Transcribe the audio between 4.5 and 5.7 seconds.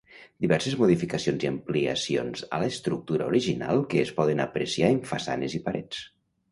apreciar en façanes i